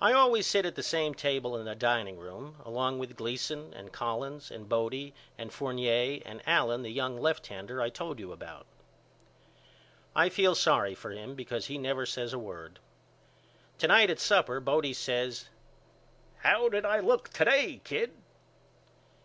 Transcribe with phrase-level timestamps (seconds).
[0.00, 3.92] I always sit at the same table in the dining room along with Gleason and
[3.92, 8.66] Collins and Bodie and Fournier and Allen the young lefthander I told you about.
[10.16, 12.80] I feel sorry for him because he never says a word.
[13.78, 15.48] To night at supper Bodie says
[16.38, 18.14] How did I look to day Kid?